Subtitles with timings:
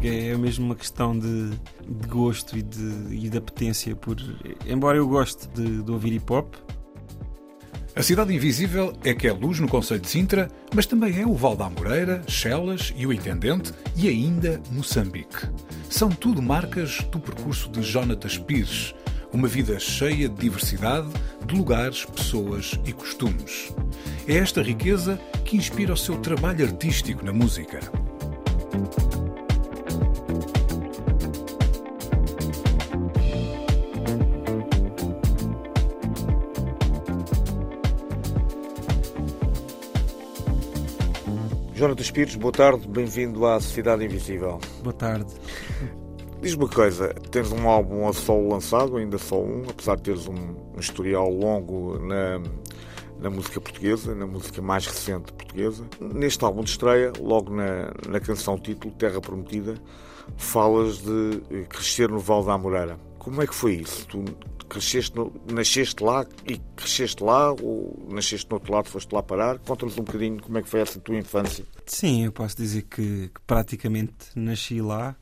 [0.00, 4.16] É mesmo uma questão de, de gosto e de, e de apetência por.
[4.66, 6.54] Embora eu goste de, de ouvir hip hop,
[7.98, 11.34] a Cidade Invisível é que é luz no Conselho de Sintra, mas também é o
[11.34, 15.48] Val da Amoreira, Chelas e o Intendente e ainda Moçambique.
[15.90, 18.94] São tudo marcas do percurso de Jonatas Pires,
[19.32, 21.08] uma vida cheia de diversidade,
[21.44, 23.72] de lugares, pessoas e costumes.
[24.26, 27.80] É esta riqueza que inspira o seu trabalho artístico na música.
[41.74, 44.58] Jonathan Pires, boa tarde, bem-vindo à Sociedade Invisível.
[44.82, 45.32] Boa tarde.
[46.40, 50.28] Diz-me uma coisa, tens um álbum a solo lançado, ainda só um, apesar de teres
[50.28, 52.40] um, um historial longo na,
[53.20, 55.84] na música portuguesa, na música mais recente portuguesa.
[56.00, 59.74] Neste álbum de estreia, logo na, na canção título, Terra Prometida,
[60.36, 62.98] falas de crescer no Val da Amoreira.
[63.18, 64.06] Como é que foi isso?
[64.06, 64.24] Tu
[64.68, 69.58] cresceste, no, nasceste lá e cresceste lá ou nasceste no outro lado, foste lá parar?
[69.58, 71.64] Conta-nos um bocadinho como é que foi essa tua infância.
[71.84, 75.16] Sim, eu posso dizer que, que praticamente nasci lá,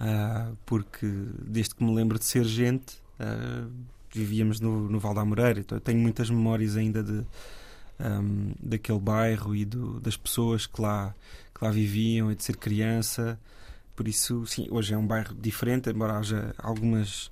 [0.00, 1.06] uh, porque
[1.46, 3.70] desde que me lembro de ser gente, uh,
[4.12, 7.24] vivíamos no, no Val da Moreira, então eu tenho muitas memórias ainda de,
[8.00, 11.14] um, daquele bairro e do, das pessoas que lá,
[11.54, 13.38] que lá viviam e de ser criança.
[13.96, 17.30] Por isso, sim, hoje é um bairro diferente, embora haja algumas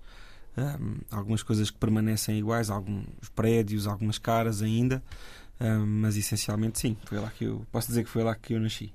[0.56, 5.02] um, algumas coisas que permanecem iguais, alguns prédios, algumas caras ainda,
[5.60, 8.60] um, mas essencialmente sim, foi lá que eu posso dizer que foi lá que eu
[8.60, 8.92] nasci.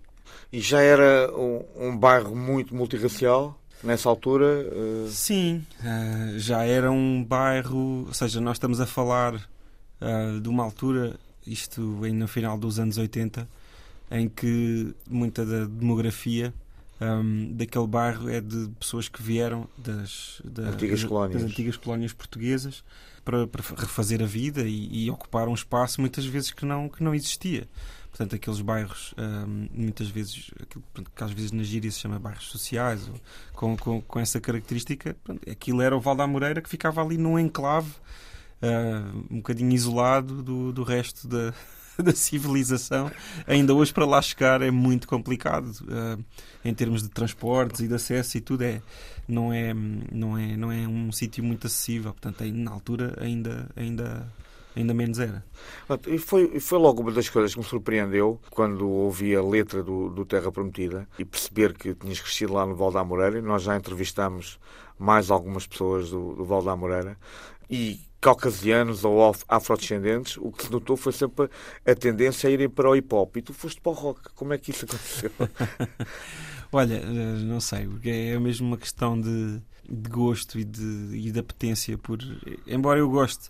[0.52, 4.68] E já era um, um bairro muito multirracial nessa altura?
[4.72, 5.10] Uh...
[5.10, 10.64] Sim, uh, já era um bairro, ou seja, nós estamos a falar uh, de uma
[10.64, 13.48] altura, isto no final dos anos 80,
[14.12, 16.54] em que muita da demografia
[17.00, 21.42] um, daquele bairro é de pessoas que vieram das, da, antigas, colónias.
[21.42, 22.84] das antigas colónias portuguesas
[23.24, 27.04] para, para refazer a vida e, e, ocupar um espaço muitas vezes que não, que
[27.04, 27.68] não existia.
[28.18, 30.84] Portanto, aqueles bairros, um, muitas vezes, aquilo
[31.16, 33.08] que às vezes na gíria se chama bairros sociais,
[33.54, 37.16] com, com, com essa característica, pronto, aquilo era o Val da Moreira que ficava ali
[37.16, 37.92] num enclave
[38.64, 41.54] uh, um bocadinho isolado do, do resto da,
[42.04, 43.12] da civilização,
[43.46, 46.24] ainda hoje para lá chegar é muito complicado uh,
[46.66, 48.82] em termos de transportes e de acesso e tudo é
[49.28, 49.76] não é
[50.12, 54.28] não é não é um sítio muito acessível, portanto na altura ainda ainda
[54.78, 55.44] ainda menos era.
[56.08, 60.10] E foi, foi logo uma das coisas que me surpreendeu quando ouvi a letra do,
[60.10, 63.42] do Terra Prometida e perceber que tinhas crescido lá no Val da Moreira.
[63.42, 64.60] Nós já entrevistámos
[64.98, 67.18] mais algumas pessoas do, do Val da Moreira
[67.70, 71.50] e caucasianos ou afrodescendentes, o que se notou foi sempre
[71.86, 73.38] a tendência a irem para o hip hop.
[73.38, 74.34] E tu foste para o rock.
[74.36, 75.32] Como é que isso aconteceu?
[76.72, 80.82] Olha, eh, não sei, porque é mesmo uma questão de, de gosto e de,
[81.14, 82.18] e de apetência por.
[82.66, 83.50] Embora eu goste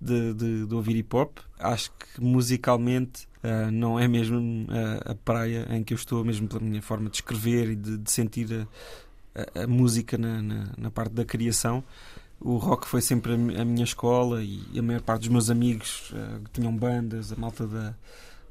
[0.00, 5.14] de, de, de ouvir hip hop, acho que musicalmente uh, não é mesmo uh, a
[5.14, 8.68] praia em que eu estou, mesmo pela minha forma de escrever e de, de sentir
[9.34, 11.82] a, a, a música na, na, na parte da criação
[12.40, 16.40] o rock foi sempre a minha escola e a maior parte dos meus amigos uh,
[16.52, 17.94] tinham bandas, a malta da.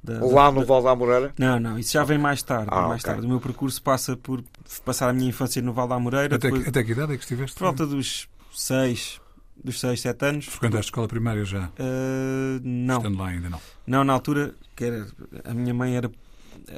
[0.04, 1.34] da Lá no Val da Moreira?
[1.38, 2.70] Não, não, isso já vem mais tarde.
[2.72, 3.14] Ah, mais okay.
[3.14, 3.28] tarde.
[3.28, 4.44] O meu percurso passa por
[4.84, 6.36] passar a minha infância no Val da Moreira.
[6.36, 7.58] Até, depois, até que idade é que estiveste?
[7.58, 9.22] Por volta dos 6,
[9.66, 10.46] dos 6, 7 anos.
[10.46, 11.68] Frequentaste a escola primária já?
[11.68, 12.98] Uh, não.
[12.98, 13.60] Estando lá ainda não?
[13.86, 15.08] Não, na altura, que era,
[15.44, 16.10] a minha mãe era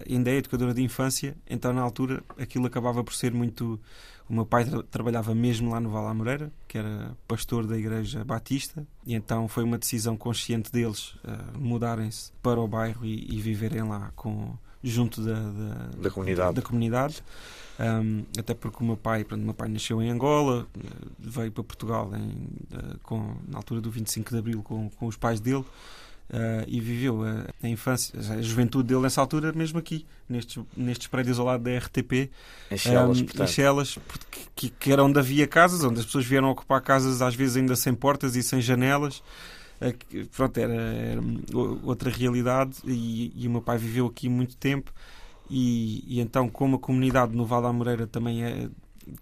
[0.10, 3.80] ainda é educadora de infância, então na altura aquilo acabava por ser muito
[4.30, 8.26] o meu pai tra trabalhava mesmo lá no Val Moreira, que era pastor da Igreja
[8.26, 13.40] Batista, e então foi uma decisão consciente deles uh, mudarem-se para o bairro e, e,
[13.40, 16.56] viverem lá com, junto da, da, da comunidade.
[16.56, 17.24] Da comunidade.
[17.80, 20.68] Um, até porque o meu pai, pronto, meu pai nasceu em Angola,
[21.20, 22.32] veio para Portugal em,
[22.76, 25.66] uh, com, na altura do 25 de Abril com, com os pais dele.
[26.30, 31.08] Uh, e viveu a, a, infância, a juventude dele nessa altura, mesmo aqui, nestes, nestes
[31.08, 32.30] prédios ao lado da RTP,
[32.70, 33.98] em Chelas, um, em Chelas
[34.54, 37.78] que, que, era onde havia casas, onde as pessoas vieram ocupar casas às vezes ainda
[37.78, 39.24] sem portas e sem janelas.
[40.32, 41.22] Pronto, era, era,
[41.84, 44.92] outra realidade e, e, o meu pai viveu aqui muito tempo
[45.50, 48.70] e, e então como a comunidade no Val da Moreira também é,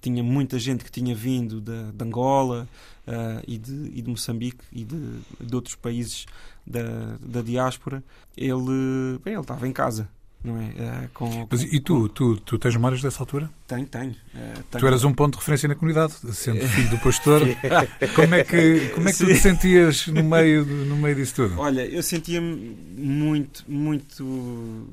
[0.02, 2.68] tinha muita gente que tinha vindo de, de Angola
[3.08, 6.26] uh, e, de, e de Moçambique e de, de outros países
[6.66, 8.04] da, da diáspora,
[8.36, 10.10] ele, bem, ele estava em casa.
[10.44, 10.66] Não é?
[10.66, 13.50] Uh, com, Mas, e tu, tu, tu tens memórias dessa altura?
[13.68, 14.80] Tenho, tenho, uh, tenho.
[14.80, 17.42] Tu eras um ponto de referência na comunidade, sendo filho do pastor.
[18.16, 21.60] como é que, como é que tu te sentias no meio, no meio disso tudo?
[21.60, 24.88] Olha, eu sentia-me muito, muito,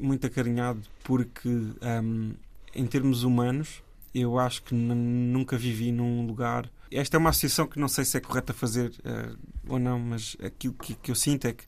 [0.00, 2.32] muito acarinhado porque, um,
[2.74, 3.82] em termos humanos,
[4.14, 6.70] eu acho que nunca vivi num lugar.
[6.90, 9.36] Esta é uma associação que não sei se é correta fazer uh,
[9.68, 11.64] ou não, mas aquilo que, que, eu sinto é que,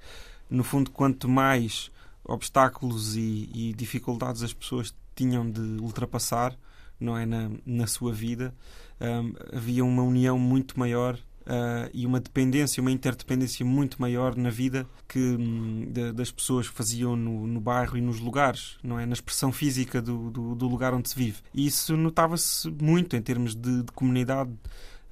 [0.49, 1.90] no fundo, quanto mais
[2.26, 6.56] obstáculos e, e dificuldades as pessoas tinham de ultrapassar,
[6.99, 8.55] não é na, na sua vida,
[9.00, 14.50] um, havia uma união muito maior uh, e uma dependência, uma interdependência muito maior na
[14.50, 19.06] vida que um, de, das pessoas faziam no, no, bairro e nos lugares, não é?
[19.06, 21.38] Na expressão física do, do, do lugar onde se vive.
[21.55, 24.50] E isso notava-se muito em termos de, de comunidade.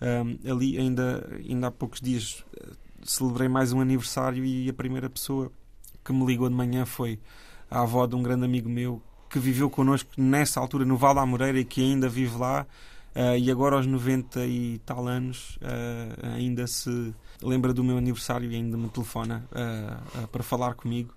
[0.00, 5.08] Um, ali, ainda, ainda há poucos dias, uh, celebrei mais um aniversário e a primeira
[5.08, 5.50] pessoa
[6.04, 7.18] que me ligou de manhã foi
[7.70, 11.26] a avó de um grande amigo meu que viveu connosco nessa altura no Val da
[11.26, 12.66] Moreira e que ainda vive lá
[13.14, 18.50] Uh, e agora aos 90 e tal anos uh, ainda se lembra do meu aniversário
[18.50, 21.14] e ainda me telefona uh, para falar comigo.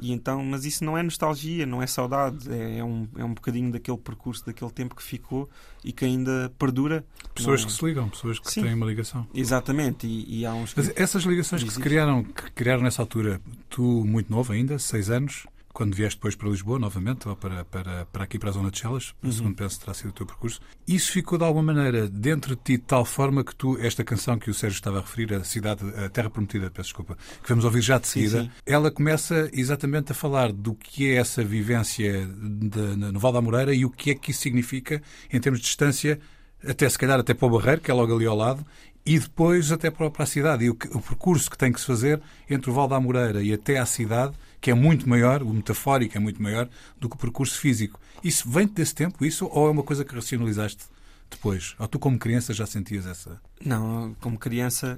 [0.00, 3.32] E então, mas isso não é nostalgia, não é saudade, é, é, um, é um
[3.32, 5.48] bocadinho daquele percurso, daquele tempo que ficou
[5.82, 7.04] e que ainda perdura.
[7.34, 7.68] Pessoas não...
[7.68, 9.26] que se ligam, pessoas que Sim, têm uma ligação.
[9.34, 10.74] Exatamente, e, e há uns.
[10.76, 15.08] Mas essas ligações que se criaram, que criaram nessa altura, tu muito novo ainda, seis
[15.10, 18.70] anos, quando vieste depois para Lisboa, novamente, ou para, para, para aqui para a zona
[18.70, 19.30] de Chelas, uhum.
[19.30, 20.58] segundo penso terá sido o teu percurso,
[20.88, 24.38] isso ficou de alguma maneira dentro de ti de tal forma que tu, esta canção
[24.38, 27.62] que o Sérgio estava a referir, a cidade, a Terra Prometida, peço desculpa, que vamos
[27.66, 28.52] ouvir já de seguida, sim, sim.
[28.64, 33.74] ela começa exatamente a falar do que é essa vivência de, no Val da Moreira
[33.74, 36.18] e o que é que isso significa em termos de distância
[36.66, 38.64] até se calhar até para o Barreiro, que é logo ali ao lado,
[39.04, 40.64] e depois até para a cidade.
[40.64, 42.18] E o, o percurso que tem que se fazer
[42.48, 46.16] entre o Val da Moreira e até à cidade que é muito maior, o metafórico
[46.16, 46.68] é muito maior
[46.98, 48.00] do que o percurso físico.
[48.22, 50.84] Isso vem desse tempo, isso, ou é uma coisa que racionalizaste
[51.30, 51.74] depois?
[51.78, 53.40] Ou tu, como criança, já sentias essa?
[53.64, 54.96] Não, como criança,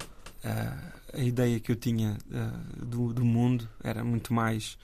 [1.12, 2.16] a ideia que eu tinha
[2.76, 4.78] do, do mundo era muito mais,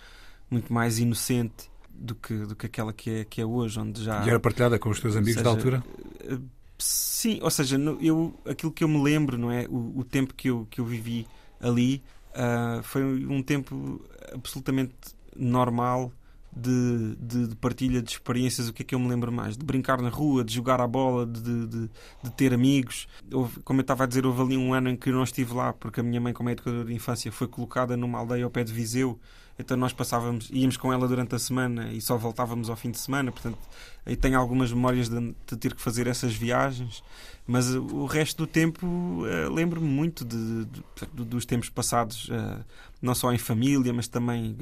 [0.50, 4.24] muito mais inocente do que, do que aquela que é, que é hoje, onde já.
[4.24, 5.84] E era partilhada com os teus amigos seja, da altura?
[6.20, 6.38] Eh,
[6.78, 9.66] sim, ou seja, eu, aquilo que eu me lembro, não é?
[9.68, 11.26] O, o tempo que eu, que eu vivi
[11.60, 14.94] ali uh, foi um tempo absolutamente
[15.36, 16.12] normal
[16.56, 18.68] de, de, de, partilha de experiências.
[18.68, 19.56] O que é que eu me lembro mais?
[19.56, 21.90] De brincar na rua, de jogar à bola, de, de,
[22.22, 23.08] de ter amigos.
[23.32, 25.52] Houve, como eu estava a dizer, houve ali um ano em que eu não estive
[25.52, 28.50] lá, porque a minha mãe, como é educadora de infância, foi colocada numa aldeia ao
[28.50, 29.18] pé de Viseu.
[29.58, 32.98] Então nós passávamos, íamos com ela durante a semana e só voltávamos ao fim de
[32.98, 33.30] semana.
[33.30, 33.58] Portanto,
[34.04, 37.02] aí tenho algumas memórias de, de ter que fazer essas viagens.
[37.46, 42.64] Mas o resto do tempo uh, lembro-me muito de, de, dos tempos passados, uh,
[43.00, 44.56] não só em família, mas também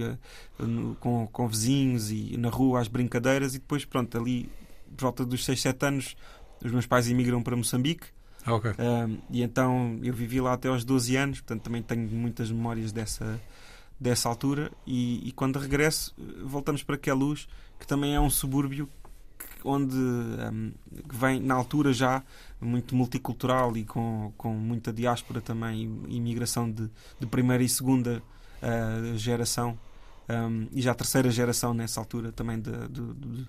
[0.58, 3.54] uh, no, com, com vizinhos e na rua, às brincadeiras.
[3.54, 4.50] E depois, pronto, ali,
[4.96, 6.16] por volta dos 6, 7 anos,
[6.62, 8.06] os meus pais emigram para Moçambique.
[8.44, 8.72] Okay.
[9.30, 13.40] e então eu vivi lá até aos 12 anos, portanto também tenho muitas memórias dessa,
[14.02, 14.70] dessa altura.
[14.86, 18.88] E, e quando regresso, voltamos para Queluz, que também é um subúrbio
[19.64, 20.72] onde um,
[21.12, 22.22] vem na altura já
[22.60, 26.90] muito multicultural e com, com muita diáspora também e imigração de,
[27.20, 28.22] de primeira e segunda
[28.60, 29.78] uh, geração
[30.28, 33.48] um, e já terceira geração nessa altura também de, de, de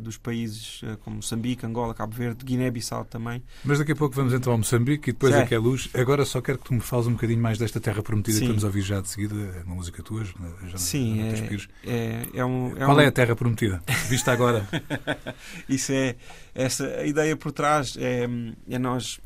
[0.00, 3.42] dos países uh, como Moçambique, Angola, Cabo Verde, Guiné-Bissau também.
[3.64, 5.90] Mas daqui a pouco vamos então ao Moçambique e depois aqui é luz.
[5.94, 8.42] Agora só quero que tu me fales um bocadinho mais desta terra prometida Sim.
[8.42, 9.34] que vamos ouvir já de seguida,
[9.66, 13.00] uma música tua, já Sim, já é, é, é, um, é Qual um...
[13.00, 13.82] é a terra prometida?
[14.08, 14.68] Vista agora.
[15.68, 16.16] Isso é
[16.54, 18.28] essa a ideia por trás é,
[18.68, 19.20] é nós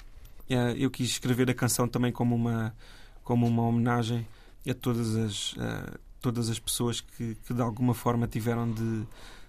[0.48, 2.74] é, eu quis escrever a canção também como uma
[3.22, 4.26] como uma homenagem
[4.68, 9.06] a todas as uh, todas as pessoas que, que de alguma forma tiveram de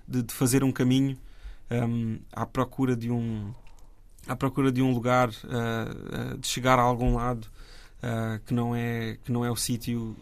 [0.08, 1.18] de, de fazer um caminho
[1.70, 3.54] um, à procura de um
[4.28, 7.48] à procura de um lugar uh, de chegar a algum lado
[7.98, 10.16] uh, que não é que não é o sítio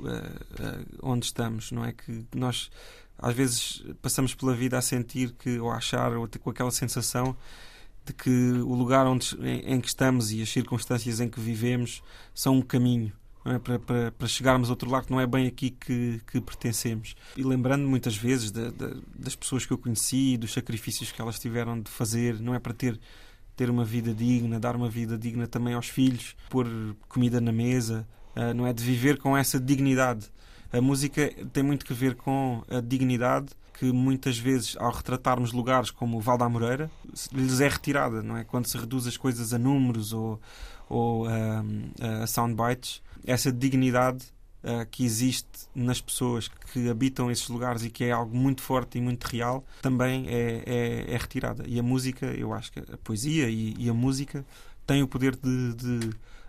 [1.01, 1.91] onde estamos não é?
[1.91, 2.69] Que nós
[3.17, 6.71] às vezes passamos pela vida a sentir que ou a achar ou ter com aquela
[6.71, 7.35] sensação
[8.05, 12.03] de que o lugar onde, em, em que estamos e as circunstâncias em que vivemos
[12.33, 13.11] são um caminho
[13.45, 13.59] é?
[13.59, 17.15] para, para, para, chegarmos ao outro lado, que não é bem aqui que, que pertencemos.
[17.37, 21.39] E lembrando muitas vezes de, de, das pessoas que eu conheci, dos sacrifícios que elas
[21.39, 22.99] tiveram de fazer, não é para ter,
[23.55, 26.67] ter uma vida digna, dar uma vida digna também aos filhos, pôr
[27.07, 28.73] comida na mesa, uh, não é?
[28.73, 30.27] De viver com essa dignidade.
[30.73, 33.47] A música tem muito que ver com a dignidade
[33.77, 36.89] que muitas vezes, ao retratarmos lugares como o Val da Moreira,
[37.31, 38.43] lhes é retirada, não é?
[38.43, 40.39] Quando se reduz as coisas a números ou,
[40.89, 44.25] ou a soundbites, essa dignidade
[44.65, 48.97] uh, que existe nas pessoas que habitam esses lugares e que é algo muito forte
[48.97, 51.63] e muito real, também é, é, é retirada.
[51.67, 54.45] E a música, eu acho que a poesia e, e a música
[54.85, 55.99] têm o poder de, de,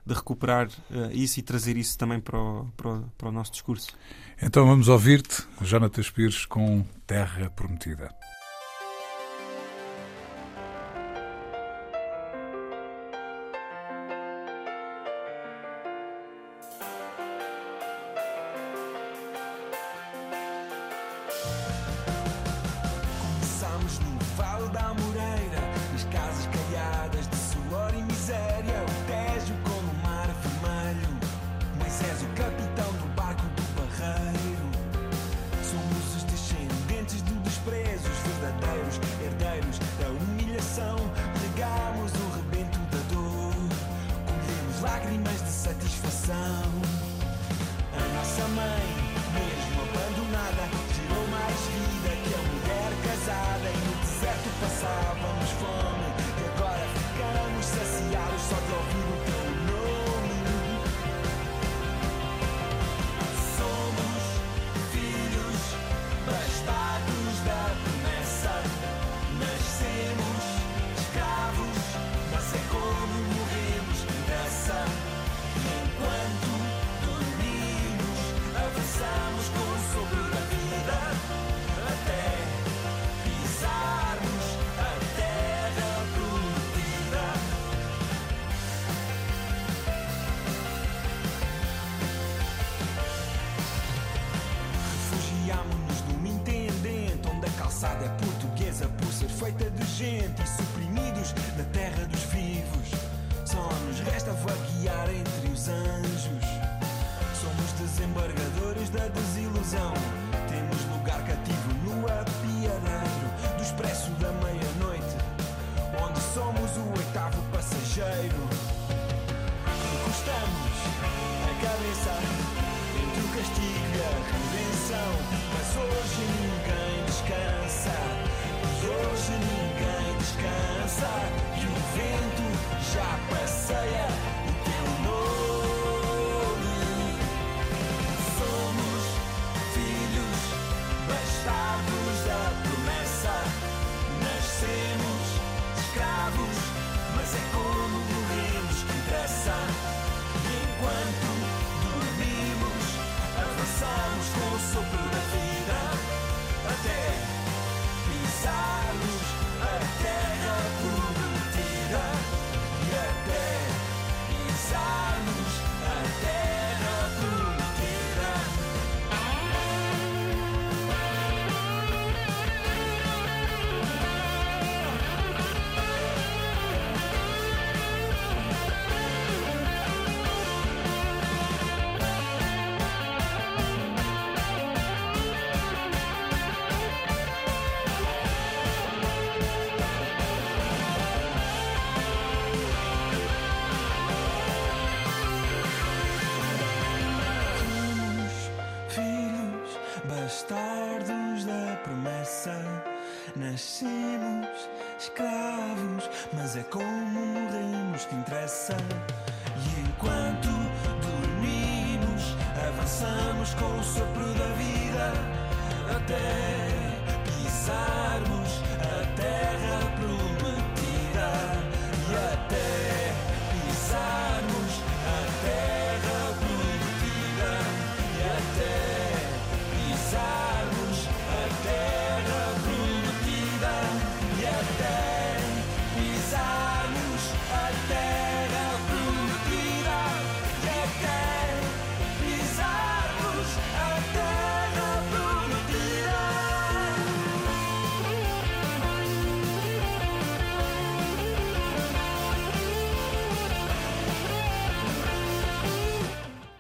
[0.06, 3.52] de recuperar uh, isso e trazer isso também para o, para o, para o nosso
[3.52, 3.88] discurso.
[4.40, 8.14] Então vamos ouvir-te, Jonathan Pires, com Terra Prometida.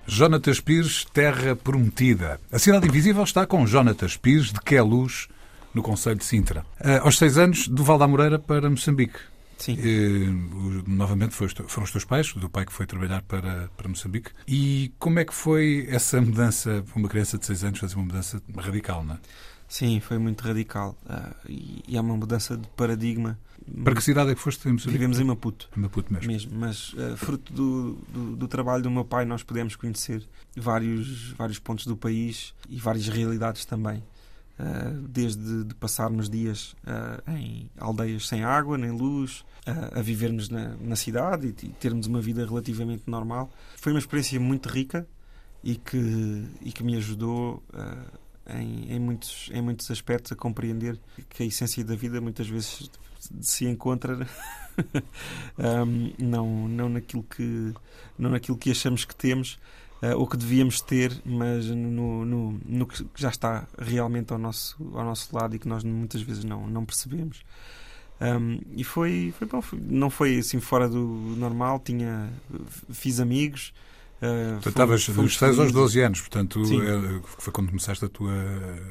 [0.06, 2.40] Jonatas Pires, Terra Prometida.
[2.52, 5.28] A Cidade Invisível está com Jonatas Pires, de Que Luz,
[5.74, 6.64] no Conselho de Sintra.
[6.80, 9.18] Uh, aos seis anos, do Val da Moreira para Moçambique.
[9.58, 9.78] Sim.
[9.80, 14.30] Eh, novamente foi, foram os teus pais, do pai que foi trabalhar para, para Moçambique.
[14.46, 18.40] E como é que foi essa mudança, uma criança de 6 anos fazer uma mudança
[18.56, 19.18] radical, não é?
[19.68, 20.96] Sim, foi muito radical.
[21.04, 23.38] Uh, e, e é uma mudança de paradigma.
[23.82, 24.68] Para que cidade é que foste?
[24.68, 25.68] Em Vivemos em Maputo.
[25.76, 26.30] Em Maputo mesmo.
[26.30, 31.32] mesmo mas uh, fruto do, do, do, trabalho do meu pai, nós podemos conhecer vários,
[31.32, 34.02] vários pontos do país e várias realidades também.
[34.58, 36.74] Uh, desde de passarmos dias
[37.28, 42.20] em aldeias sem água, nem luz, a vivermos na, na cidade e, e, termos uma
[42.20, 43.50] vida relativamente normal.
[43.76, 45.06] Foi uma experiência muito rica
[45.62, 47.62] e que, e que me ajudou
[48.48, 50.98] em, em, muitos, em muitos aspectos a compreender
[51.28, 52.90] que a essência da vida muitas vezes
[53.40, 54.26] se encontra
[55.58, 57.72] um, não, não, naquilo que,
[58.18, 59.58] não naquilo que achamos que temos
[60.02, 64.76] uh, ou que devíamos ter, mas no, no, no, que já está realmente ao nosso,
[64.94, 67.42] ao nosso lado e que nós muitas vezes não, não percebemos.
[68.20, 71.04] Um, e foi, foi bom, foi, não foi assim fora do
[71.36, 72.30] normal, tinha,
[72.90, 73.74] fiz amigos.
[74.16, 78.32] Uh, tu estavas dos 6 aos 12 anos, portanto, é, foi quando começaste a tua,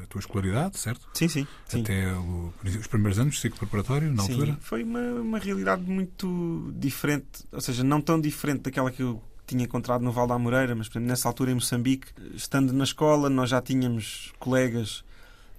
[0.02, 1.08] a tua escolaridade, certo?
[1.12, 1.46] Sim, sim.
[1.66, 1.80] sim.
[1.80, 4.58] Até o, os primeiros anos, ciclo preparatório, na sim, altura?
[4.60, 9.64] Foi uma, uma realidade muito diferente, ou seja, não tão diferente daquela que eu tinha
[9.64, 13.50] encontrado no Val da Moreira, mas exemplo, nessa altura em Moçambique, estando na escola, nós
[13.50, 15.04] já tínhamos colegas.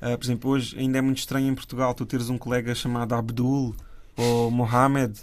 [0.01, 3.15] Uh, por exemplo, hoje ainda é muito estranho em Portugal tu teres um colega chamado
[3.15, 3.75] Abdul
[4.15, 5.19] ou Mohamed,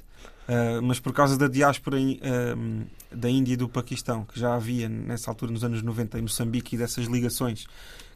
[0.48, 4.88] uh, mas por causa da diáspora uh, da Índia e do Paquistão, que já havia
[4.88, 7.66] nessa altura, nos anos 90, em Moçambique, e dessas ligações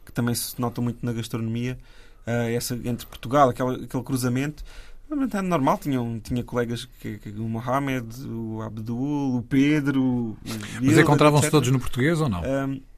[0.05, 1.77] que também se notam muito na gastronomia,
[2.25, 4.63] essa, entre Portugal, aquele, aquele cruzamento,
[5.11, 10.03] é normal, tinha, tinha colegas, que, que, o Mohamed, o Abdul, o Pedro.
[10.03, 10.37] O
[10.81, 12.43] Mas encontravam-se todos no português ou não?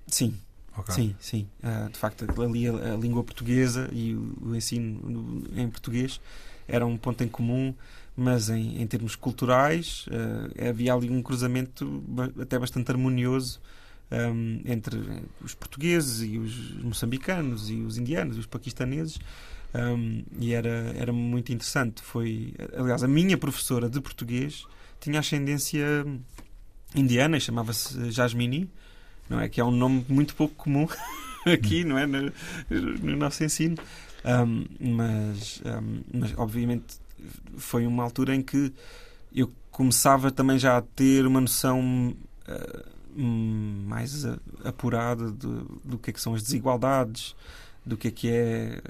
[0.08, 0.34] Sim.
[0.78, 0.96] Okay.
[0.96, 1.48] Sim, sim.
[1.64, 6.20] Uh, de facto, ali a, a, língua portuguesa e o, o ensino no, em português
[6.68, 7.74] era um ponto em comum,
[8.16, 12.04] mas em, em termos culturais uh, havia ali um cruzamento
[12.40, 13.62] até bastante harmonioso
[14.12, 15.00] um, entre
[15.42, 19.20] os portugueses e os moçambicanos e os indianos e os paquistaneses
[19.74, 22.02] um, e era, era muito interessante.
[22.02, 24.66] Foi, aliás, a minha professora de português
[25.00, 26.06] tinha ascendência
[26.94, 28.70] indiana e chamava-se Jasmini,
[29.30, 29.48] não é?
[29.48, 30.88] Que é um nome muito pouco comum
[31.46, 32.06] aqui, não é?
[32.06, 32.32] No,
[32.70, 33.78] no nosso ensino.
[34.24, 37.00] Um, mas, um, mas, obviamente,
[37.58, 38.74] foi uma altura em que
[39.34, 42.16] eu começava também já a ter uma noção
[42.48, 44.26] uh, mais
[44.64, 47.36] apurada do, do que, é que são as desigualdades,
[47.86, 48.82] do que é que é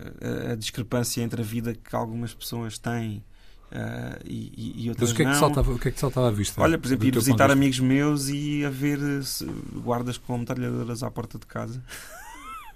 [0.49, 3.23] a, a discrepância entre a vida que algumas pessoas têm
[3.71, 6.27] Uh, e, e, outras Mas o que, é que saltava, o que é que saltava
[6.27, 6.61] à vista?
[6.61, 8.99] Olha, por exemplo, ir visitar amigos meus e a ver
[9.75, 11.81] guardas com metralhadoras à porta de casa.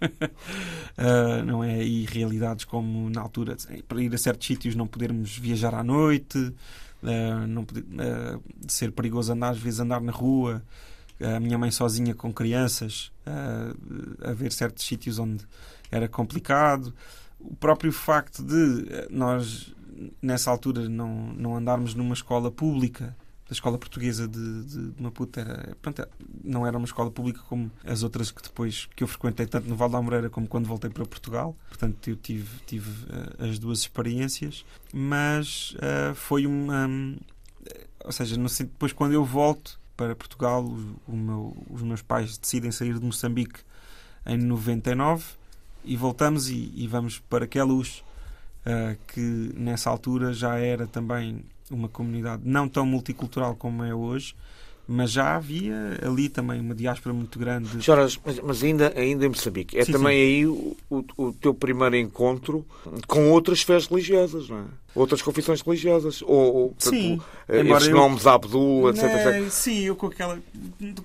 [0.08, 1.84] Uh, não é?
[1.84, 3.56] E realidades como na altura,
[3.88, 7.84] para ir a certos sítios não podermos viajar à noite, uh, não poder,
[8.68, 10.62] ser perigoso andar, às vezes andar na rua,
[11.22, 13.10] a minha mãe sozinha com crianças,
[14.22, 15.46] a ver certos sítios onde
[15.90, 16.94] era complicado.
[17.40, 19.74] O próprio facto de nós,
[20.22, 23.16] nessa altura, não, não andarmos numa escola pública,
[23.48, 26.08] da escola portuguesa de, de, de Maputo, era, pronto,
[26.44, 29.76] não era uma escola pública como as outras que depois que eu frequentei, tanto no
[29.76, 31.56] Val da Moreira como quando voltei para Portugal.
[31.68, 36.88] Portanto, eu tive, tive uh, as duas experiências, mas uh, foi uma.
[36.88, 37.18] Um,
[38.04, 42.38] ou seja, no, depois quando eu volto para Portugal, o, o meu, os meus pais
[42.38, 43.60] decidem sair de Moçambique
[44.26, 45.24] em 99
[45.84, 48.04] e voltamos e, e vamos para Queluz,
[48.66, 49.22] uh, que
[49.56, 54.36] nessa altura já era também uma comunidade não tão multicultural como é hoje,
[54.88, 57.82] mas já havia ali também uma diáspora muito grande.
[57.82, 59.78] Choras, mas, mas, ainda, ainda em Moçambique.
[59.78, 60.24] É sim, também sim.
[60.24, 60.76] aí o,
[61.18, 62.66] o, teu primeiro encontro
[63.08, 64.64] com outras fés religiosas, não é?
[64.94, 66.22] Outras confissões religiosas.
[66.22, 67.96] Ou, ou sim, portanto, esses eu...
[67.96, 69.50] nomes Abdul, etc, etc.
[69.50, 70.40] Sim, eu com aquela.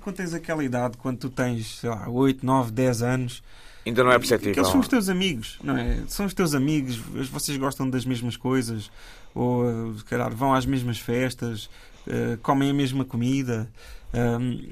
[0.00, 3.42] Quando tens aquela idade, quando tu tens, sei lá, 8, 9, 10 anos
[3.84, 4.62] Ainda não é perceptível.
[4.62, 6.02] Eles são os teus amigos, não é?
[6.06, 8.90] São os teus amigos, vocês gostam das mesmas coisas,
[9.34, 11.70] ou se calhar vão às mesmas festas,
[12.06, 13.68] uh, comem a mesma comida.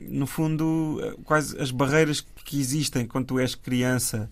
[0.08, 4.28] no fundo, quase as barreiras que existem quando tu és criança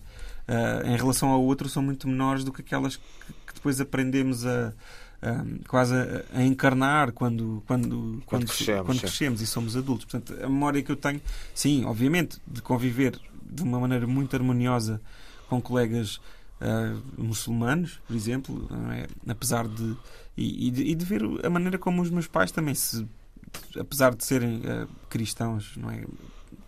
[0.47, 3.03] uh, em relação ao outro são muito menores do que aquelas que,
[3.47, 4.73] que depois aprendemos a.
[5.19, 10.05] Um, quase a, a, encarnar quando, quando, quando, quando, crescemos, quando crescemos e somos adultos.
[10.05, 11.19] Portanto, a memória que eu tenho,
[11.55, 15.01] sim, obviamente, de conviver de uma maneira muito harmoniosa
[15.47, 16.19] com colegas
[16.61, 19.07] uh, muçulmanos, por exemplo, é?
[19.31, 19.95] apesar de
[20.35, 23.07] e, e, de ver a maneira como os meus pais também se
[23.79, 26.03] apesar de serem uh, cristãos, não é?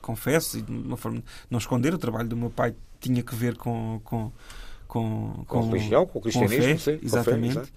[0.02, 3.56] Confesso e de uma forma não esconder o trabalho do meu pai tinha que ver
[3.58, 4.32] com, com
[4.88, 7.60] com, com, com religião, com o cristianismo, com fé, sim, exatamente.
[7.60, 7.72] Com fé,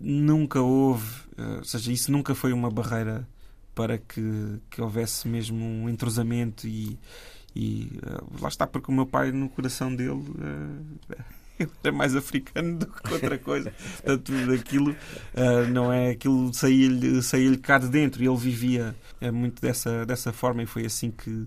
[0.00, 1.06] nunca houve,
[1.38, 3.28] uh, ou seja, isso nunca foi uma barreira
[3.74, 6.98] para que, que houvesse mesmo um entrosamento e,
[7.54, 10.10] e uh, lá está, porque o meu pai, no coração dele,
[11.60, 13.72] uh, era mais africano do que outra coisa.
[14.02, 18.94] Portanto, aquilo uh, não é aquilo saía-lhe saía cá de dentro e ele vivia
[19.32, 21.46] muito dessa, dessa forma e foi assim que,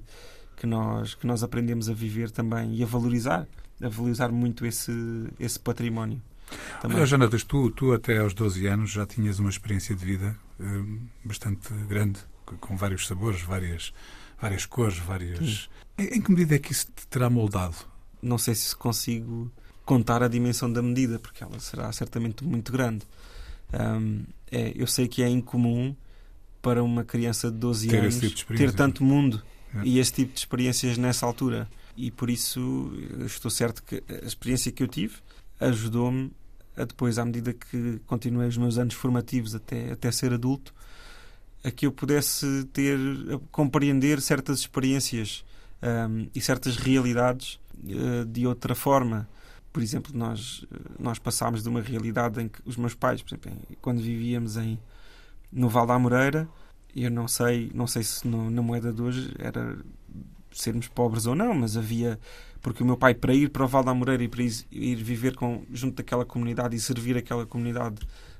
[0.56, 3.46] que, nós, que nós aprendemos a viver também e a valorizar,
[3.82, 4.91] a valorizar muito esse,
[5.39, 6.22] esse património.
[6.82, 6.96] Também.
[6.96, 10.34] Olha, Jonatas, tu, tu até aos 12 anos já tinhas uma experiência de vida
[11.24, 12.20] bastante grande,
[12.62, 13.93] com vários sabores, várias,
[14.39, 15.69] várias cores, várias.
[15.97, 17.76] Em, em, que medida é que isso te terá moldado?
[18.21, 19.52] Não sei se consigo
[19.86, 23.06] contar a dimensão da medida, porque ela será certamente muito grande.
[23.73, 25.95] Um, é, eu sei que é incomum
[26.62, 29.41] para uma criança de 12 ter anos tipo ter tanto mundo
[29.76, 29.82] é.
[29.84, 31.69] e esse tipo de experiências nessa altura.
[31.95, 32.91] E por isso
[33.26, 35.15] estou certo que a experiência que eu tive
[35.60, 36.32] ajudou-me
[36.76, 40.73] a depois, à medida que continuei os meus anos formativos até, até ser adulto,
[41.63, 42.98] a que eu pudesse ter,
[43.52, 45.43] compreender certas experiências
[45.82, 49.28] um, e certas realidades uh, de outra forma.
[49.72, 50.65] Por exemplo, nós,
[50.98, 54.80] nós passámos de uma realidade em que os meus pais, por exemplo, quando vivíamos em,
[55.52, 56.48] no Val da Moreira,
[56.96, 59.78] eu não sei, não sei se no, na moeda de hoje era
[60.52, 62.20] sermos pobres ou não, mas havia
[62.62, 64.96] porque o meu pai para ir para o Val da Moreira e para ir, ir
[64.96, 67.98] viver com, junto daquela comunidade e servir aquela comunidade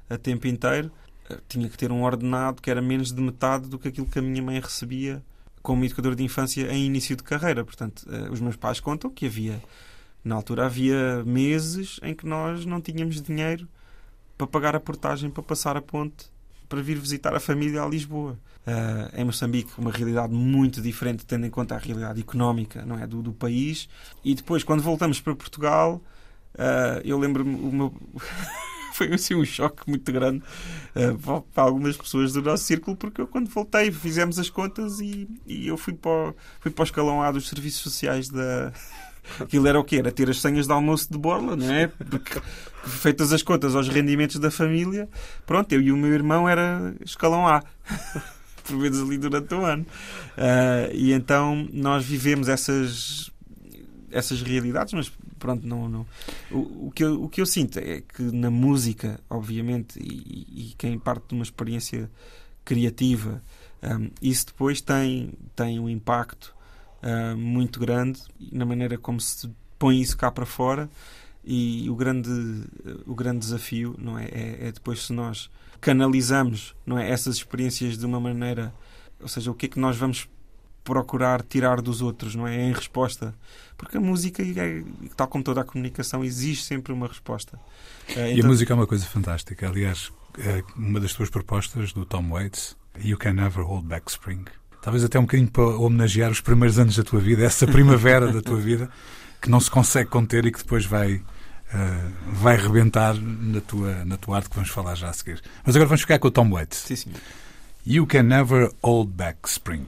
[0.10, 1.07] a tempo inteiro eh,
[1.48, 4.22] tinha que ter um ordenado que era menos de metade do que aquilo que a
[4.22, 5.24] minha mãe recebia
[5.62, 7.64] como educador de infância em início de carreira.
[7.66, 9.62] Portanto, eh, os meus pais contam que havia,
[10.24, 13.68] na altura, havia meses em que nós não tínhamos dinheiro
[14.38, 16.32] para pagar a portagem para passar a ponte
[16.70, 18.38] para vir visitar a família a Lisboa.
[18.66, 23.08] Uh, em Moçambique, uma realidade muito diferente, tendo em conta a realidade económica não é,
[23.08, 23.88] do, do país.
[24.24, 26.02] E depois, quando voltamos para Portugal,
[26.56, 27.58] uh, eu lembro-me.
[28.98, 30.44] foi assim um choque muito grande
[30.96, 35.28] uh, para algumas pessoas do nosso círculo, porque eu, quando voltei, fizemos as contas e,
[35.46, 38.74] e eu fui para, o, fui para o escalão A dos serviços sociais da.
[39.40, 39.98] Aquilo era o quê?
[39.98, 41.88] Era ter as senhas de almoço de borla, não é?
[41.88, 42.42] Porque,
[42.88, 45.08] feitas as contas aos rendimentos da família,
[45.46, 47.62] pronto, eu e o meu irmão era escalão A.
[48.64, 49.86] Por vezes ali durante o ano.
[50.38, 53.32] Uh, e então nós vivemos essas
[54.12, 56.06] essas realidades, mas pronto, não, não.
[56.52, 60.74] O, o, que eu, o que eu sinto é que na música, obviamente, e, e
[60.78, 62.10] quem parte de uma experiência
[62.64, 63.42] criativa,
[63.84, 66.56] um, isso depois tem, tem um impacto
[67.04, 70.90] uh, muito grande na maneira como se põe isso cá para fora.
[71.50, 72.30] E o grande,
[73.06, 77.98] o grande desafio não é, é, é depois se nós canalizamos não é, essas experiências
[77.98, 78.74] de uma maneira,
[79.22, 80.28] ou seja, o que é que nós vamos
[80.88, 82.56] procurar tirar dos outros, não é?
[82.56, 83.36] Em resposta.
[83.78, 84.84] Porque a música, é,
[85.18, 87.60] tal como toda a comunicação, exige sempre uma resposta.
[88.10, 89.68] Uh, e a então música é uma coisa fantástica.
[89.68, 94.46] Aliás, é uma das tuas propostas do Tom Waits, You Can Never Hold Back Spring.
[94.82, 98.42] Talvez até um bocadinho para homenagear os primeiros anos da tua vida, essa primavera da
[98.42, 98.90] tua vida,
[99.42, 104.16] que não se consegue conter e que depois vai, uh, vai rebentar na tua, na
[104.16, 105.42] tua arte, que vamos falar já a seguir.
[105.66, 106.78] Mas agora vamos ficar com o Tom Waits.
[106.78, 107.20] Sim, senhor.
[107.86, 109.88] You Can Never Hold Back Spring.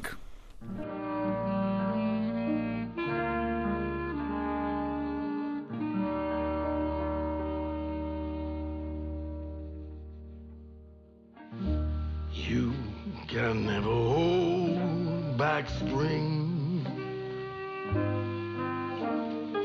[13.39, 16.85] Can never hold back spring.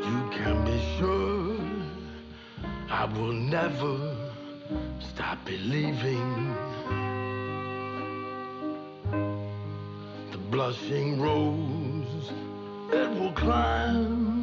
[0.09, 1.59] You can be sure
[2.89, 4.17] I will never
[5.01, 6.55] stop believing.
[10.31, 12.31] The blushing rose
[12.93, 14.34] it will climb.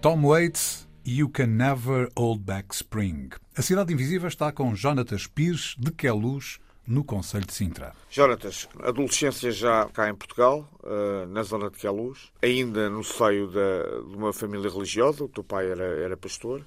[0.00, 3.30] Tom Waits, You Can Never Hold Back Spring.
[3.56, 7.92] A Cidade Invisível está com Jonatas Pires, de Queluz, no Conselho de Sintra.
[8.08, 14.16] Jonatas, adolescência já cá em Portugal, eh, na zona de Queluz, ainda no seio de
[14.16, 16.64] uma família religiosa, o teu pai era, era pastor,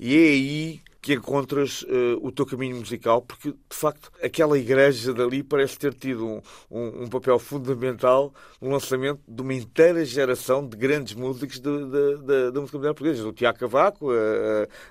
[0.00, 5.12] e é aí que encontras uh, o teu caminho musical, porque de facto aquela igreja
[5.12, 10.64] dali parece ter tido um, um, um, papel fundamental no lançamento de uma inteira geração
[10.64, 14.10] de grandes músicos da música moderna portuguesa, do Tiago Cavaco,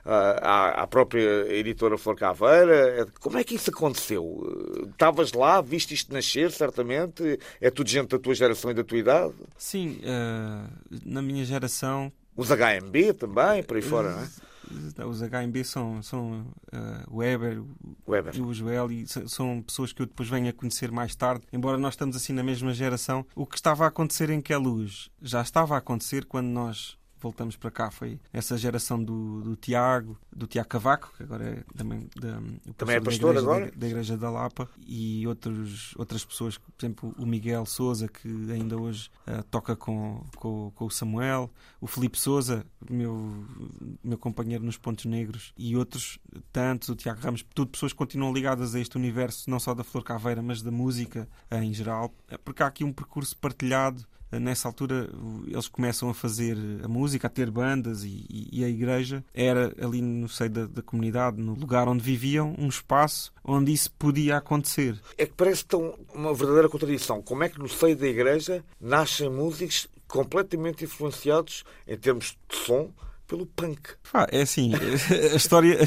[0.03, 3.07] a, a, própria editora Flor Caveira.
[3.21, 4.85] Como é que isso aconteceu?
[4.91, 7.39] Estavas lá, viste isto nascer, certamente?
[7.61, 9.33] É tudo gente da tua geração e da tua idade?
[9.57, 10.69] Sim, uh,
[11.05, 12.11] na minha geração.
[12.35, 14.50] Os HMB também, por aí fora, não é?
[15.07, 17.63] Os HMB são, são uh, Weber,
[18.07, 21.45] Weber e o Joel, e são pessoas que eu depois venho a conhecer mais tarde.
[21.51, 25.09] Embora nós estamos assim na mesma geração, o que estava a acontecer em que luz
[25.21, 30.17] já estava a acontecer quando nós voltamos para cá foi essa geração do, do Tiago,
[30.35, 32.41] do Tiago Cavaco, que agora é também, da,
[32.75, 33.65] também é pastor da igreja, agora?
[33.65, 38.27] Da, da, Igreja da Lapa, e outros, outras pessoas, por exemplo, o Miguel Souza, que
[38.51, 43.45] ainda hoje uh, toca com, com, com, o Samuel, o Felipe Souza, meu,
[44.03, 46.17] meu companheiro nos Pontos Negros, e outros
[46.51, 49.83] tantos, o Tiago Ramos, tudo pessoas que continuam ligadas a este universo, não só da
[49.83, 54.05] Flor Caveira, mas da música uh, em geral, porque há aqui um percurso partilhado
[54.39, 55.09] nessa altura
[55.47, 60.01] eles começam a fazer a música, a ter bandas e, e a igreja era ali
[60.01, 64.99] no seio da, da, comunidade, no lugar onde viviam, um espaço onde isso podia acontecer.
[65.17, 67.21] É que parece tão uma verdadeira contradição.
[67.21, 72.91] Como é que no seio da igreja nascem músicos completamente influenciados em termos de som
[73.31, 73.79] pelo punk?
[74.13, 74.73] Ah, é assim,
[75.31, 75.79] a história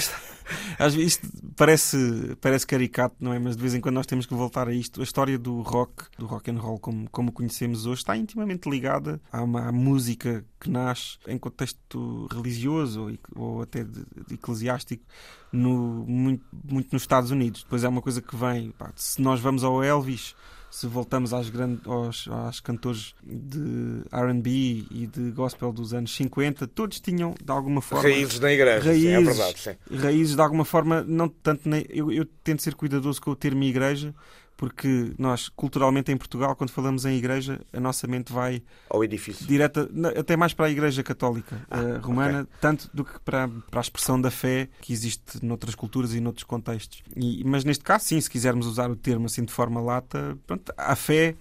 [0.78, 3.38] às vezes isto parece, parece caricato, não é?
[3.38, 5.00] Mas de vez em quando nós temos que voltar a isto.
[5.00, 9.20] A história do rock, do rock and roll como, como conhecemos hoje, está intimamente ligada
[9.30, 15.04] a uma música que nasce em contexto religioso ou, ou até de, de eclesiástico
[15.52, 17.62] no, muito, muito nos Estados Unidos.
[17.62, 18.70] Depois é uma coisa que vem.
[18.70, 20.34] Pá, se nós vamos ao Elvis
[20.74, 26.66] se voltamos às, grandes, aos, aos cantores de RB e de gospel dos anos 50,
[26.66, 28.02] todos tinham, de alguma forma.
[28.02, 29.60] Raízes na igreja, raízes, sim, é verdade.
[29.60, 29.96] Sim.
[29.96, 31.68] Raízes, de alguma forma, não tanto.
[31.68, 34.12] Na, eu, eu tento ser cuidadoso com o termo igreja,
[34.56, 39.46] porque nós, culturalmente em Portugal, quando falamos em igreja, a nossa mente vai ao edifício
[39.46, 39.88] direta,
[40.18, 42.54] até mais para a igreja católica ah, uh, romana, okay.
[42.60, 46.44] tanto do que para, para a expressão da fé que existe noutras culturas e noutros
[46.44, 47.02] contextos.
[47.16, 50.72] E, mas neste caso, sim, se quisermos usar o termo assim de forma lata, pronto,
[50.76, 51.34] a fé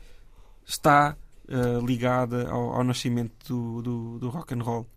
[0.66, 1.16] está
[1.48, 4.88] uh, ligada ao, ao nascimento do, do, do, rock and roll.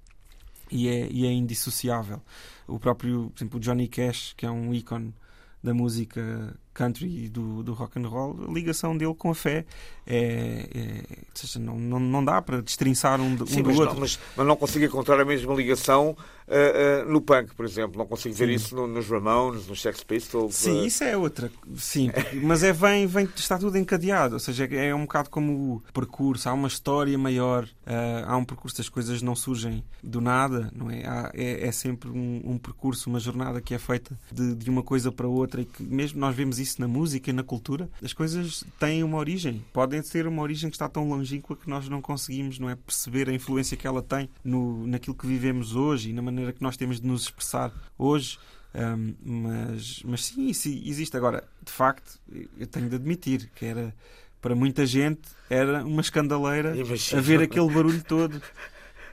[0.70, 2.20] E é, e é indissociável.
[2.66, 5.14] O próprio, por exemplo, Johnny Cash, que é um ícone
[5.62, 9.64] da música country e do, do rock and roll, a ligação dele com a fé
[10.06, 11.02] é, é
[11.34, 13.94] seja, não, não, não dá para destrinçar um, um Sim, do outro.
[13.94, 17.98] Não, mas, mas, não consigo encontrar a mesma ligação uh, uh, no punk, por exemplo.
[17.98, 18.54] Não consigo ver Sim.
[18.54, 20.54] isso no, nos Ramones, nos Sex Pistols.
[20.54, 20.86] Sim, uh...
[20.86, 21.50] isso é outra.
[21.76, 22.10] Sim,
[22.42, 24.34] mas é vem, vem, está tudo encadeado.
[24.34, 26.48] Ou seja, é um bocado como o percurso.
[26.48, 27.68] Há uma história maior.
[28.26, 31.04] há um percurso, as coisas não surgem do nada, não é?
[31.06, 34.82] Há, é, é, sempre um, um, percurso, uma jornada que é feita de, de uma
[34.82, 38.12] coisa para outra e que mesmo nós vemos isso na música e na cultura, as
[38.12, 39.64] coisas têm uma origem.
[39.72, 43.28] Podem ser uma origem que está tão longínqua que nós não conseguimos não é, perceber
[43.28, 46.76] a influência que ela tem no, naquilo que vivemos hoje e na maneira que nós
[46.76, 48.38] temos de nos expressar hoje.
[48.74, 51.16] Um, mas, mas sim, isso existe.
[51.16, 52.20] Agora, de facto,
[52.58, 53.94] eu tenho de admitir que era
[54.40, 58.40] para muita gente era uma escandaleira a ver aquele barulho todo.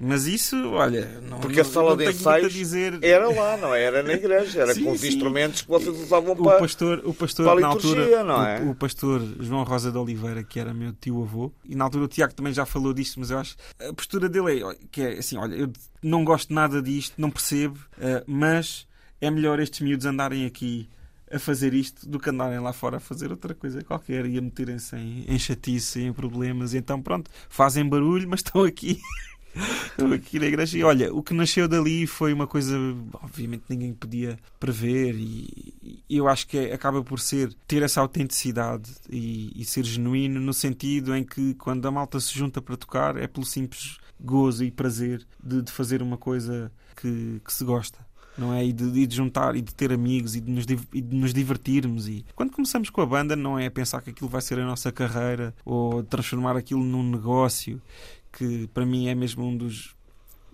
[0.04, 3.00] Mas isso, olha, não, Porque a sala de ensaios dizer...
[3.02, 3.84] era lá, não é?
[3.84, 5.08] era na igreja, era sim, com os sim.
[5.08, 8.62] instrumentos que vocês usavam o para, pastor, o pastor, para a liturgia, na altura, é?
[8.64, 12.08] O, o, pastor João Rosa de Oliveira, que era meu tio-avô, e na altura o
[12.08, 15.38] Tiago também já falou disto, mas eu acho a postura dele é que é assim:
[15.38, 18.88] olha, eu não gosto nada disto, não percebo, uh, mas
[19.22, 20.90] é melhor estes miúdos andarem aqui
[21.32, 24.42] a fazer isto do que andarem lá fora a fazer outra coisa qualquer e a
[24.42, 26.76] meterem-se em, em chatice, em problemas.
[26.76, 29.02] Então, pronto, fazem barulho, mas estão aqui
[30.16, 30.78] aqui na igreja.
[30.78, 32.78] E olha, o que nasceu dali foi uma coisa,
[33.22, 38.02] obviamente, ninguém podia prever, e, e eu acho que é, acaba por ser ter essa
[38.02, 42.78] autenticidade e, e, ser genuíno, no sentido em que quando a malta se junta para
[42.78, 47.64] tocar é pelo simples gozo e prazer de, de fazer uma coisa que, que se
[47.64, 48.00] gosta
[48.38, 48.66] não é?
[48.66, 51.34] E de, e de, juntar e de ter amigos e de, nos, e de nos
[51.34, 52.08] divertirmos.
[52.08, 54.92] E quando começamos com a banda, não é pensar que aquilo vai ser a nossa
[54.92, 57.82] carreira ou transformar aquilo num negócio
[58.34, 59.96] que para mim é mesmo um dos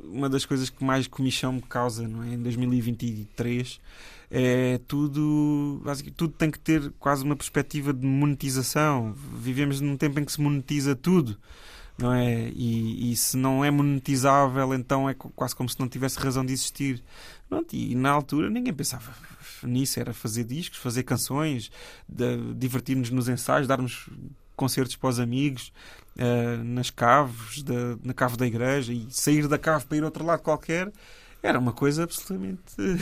[0.02, 2.34] uma das coisas que mais comichão me causa não é?
[2.34, 3.82] em 2023
[4.32, 5.82] é tudo
[6.16, 10.40] tudo tem que ter quase uma perspectiva de monetização vivemos num tempo em que se
[10.40, 11.38] monetiza tudo
[12.00, 12.50] não é?
[12.56, 16.54] E, e, se não é monetizável, então é quase como se não tivesse razão de
[16.54, 17.04] existir.
[17.50, 19.12] Pronto, e na altura ninguém pensava
[19.64, 21.70] nisso, era fazer discos, fazer canções,
[22.56, 24.08] divertir-nos nos ensaios, darmos
[24.60, 25.72] concertos para os amigos,
[26.18, 30.26] uh, nas caves, da, na cave da igreja, e sair da cave para ir outro
[30.26, 30.92] lado qualquer,
[31.42, 32.60] era uma coisa absolutamente.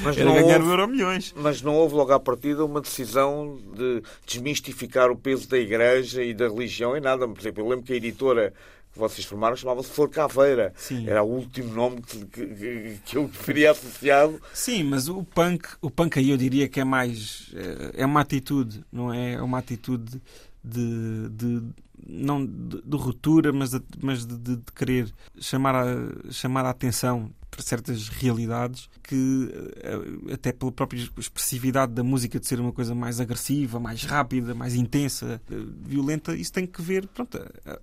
[0.00, 1.34] Mas Era não ganhar houve, euro milhões.
[1.36, 6.32] Mas não houve logo à partida uma decisão de desmistificar o peso da igreja e
[6.32, 7.28] da religião em nada.
[7.28, 8.54] Por exemplo, eu lembro que a editora
[8.90, 10.72] que vocês formaram chamava-se Flor Caveira.
[10.74, 11.06] Sim.
[11.06, 14.40] Era o último nome que, que, que eu teria associado.
[14.54, 17.52] Sim, mas o punk, o punk aí eu diria que é mais.
[17.94, 19.34] É uma atitude, não é?
[19.34, 20.20] É uma atitude
[20.68, 21.62] de, de
[22.06, 27.30] não de, de, ruptura, mas de, mas de, de, querer chamar a, chamar a atenção
[27.50, 32.94] para certas realidades que, eh, até pela própria expressividade da música de ser uma coisa
[32.94, 37.78] mais agressiva, mais rápida, mais intensa, eh, violenta, isso tem que ver, pronto, a,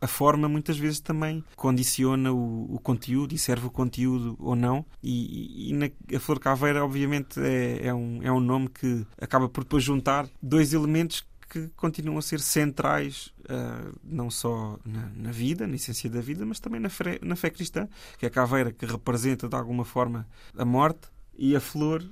[0.00, 4.84] a forma muitas vezes também condiciona o, o, conteúdo e serve o conteúdo ou não.
[5.02, 9.48] E, e na, a Flor Caveira, obviamente, é, é, um, é um nome que acaba
[9.48, 15.32] por depois juntar dois elementos que continuam a ser centrais uh, não só na, na,
[15.32, 18.30] vida, na essência da vida, mas também na fé, na fé cristã, que é a
[18.30, 22.04] caveira que representa de alguma forma a morte e a flor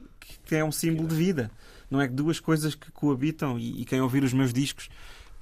[0.45, 1.51] que é um símbolo de vida.
[1.91, 4.89] Não é que duas coisas que coabitam e, e quem ouvir os meus discos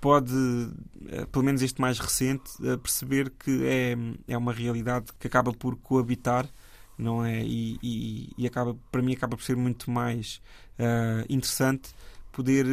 [0.00, 3.96] pode, uh, pelo menos este mais recente, uh, perceber que é,
[4.28, 6.48] é uma realidade que acaba por coabitar
[6.96, 7.42] não é?
[7.42, 10.40] E, e, e, acaba, para mim acaba por ser muito mais
[10.78, 11.90] uh, interessante
[12.30, 12.66] poder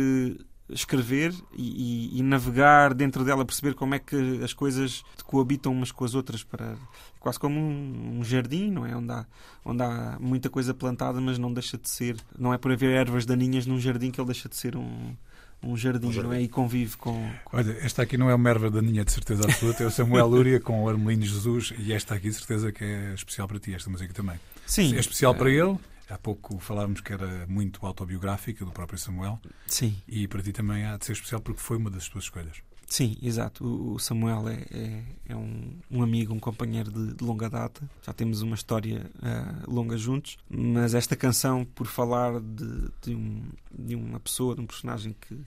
[0.72, 5.92] escrever e, e, e, navegar dentro dela, perceber como é que as coisas coabitam umas
[5.92, 6.76] com as outras, para
[7.20, 8.96] quase como um, um, jardim, não é?
[8.96, 9.26] Onde há,
[9.64, 13.26] onde há muita coisa plantada, mas não deixa de ser, não é por haver ervas
[13.26, 15.16] daninhas num jardim que ele deixa de ser um,
[15.64, 16.30] um jardim, um jardim.
[16.30, 16.42] não é?
[16.42, 19.84] E convive com, com, Olha, esta aqui não é uma erva daninha de certeza absoluta,
[19.84, 23.14] é o Samuel Lúria com o Armelino Jesus e esta aqui de certeza que é
[23.14, 24.40] especial para ti, esta música também.
[24.66, 24.96] Sim.
[24.96, 25.78] É especial para ele,
[26.12, 29.40] Há pouco falávamos que era muito autobiográfica do próprio Samuel.
[29.66, 29.96] Sim.
[30.08, 32.62] E para ti também há de ser especial porque foi uma das tuas escolhas.
[32.92, 33.66] Sim, exato.
[33.66, 37.90] O Samuel é, é, é um, um, amigo, um companheiro de, de, longa data.
[38.06, 40.38] Já temos uma história uh, longa juntos.
[40.50, 43.44] Mas esta canção, por falar de, de, um,
[43.74, 45.40] de, uma pessoa, de um personagem que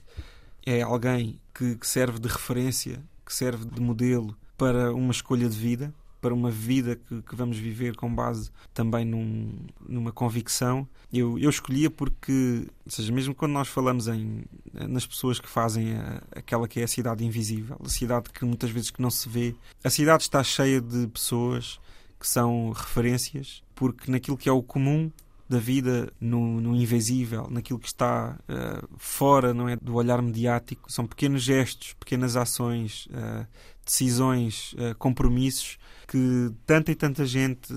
[0.65, 5.55] é alguém que, que serve de referência, que serve de modelo para uma escolha de
[5.55, 5.93] vida,
[6.25, 9.53] para uma vida que, que vamos viver com base também num,
[9.87, 10.87] numa convicção.
[11.13, 15.95] Eu, eu escolhia porque, ou seja, mesmo quando nós falamos em, nas pessoas que fazem
[15.95, 19.29] a, aquela que é a cidade invisível, a cidade que muitas vezes que não se
[19.29, 21.79] vê, a cidade está cheia de pessoas
[22.19, 25.11] que são referências, porque naquilo que é o comum
[25.47, 30.91] da vida no, no invisível, naquilo que está uh, fora não é, do olhar mediático.
[30.91, 33.45] São pequenos gestos, pequenas ações, uh,
[33.85, 35.77] decisões, uh, compromissos
[36.07, 37.73] que tanta e tanta gente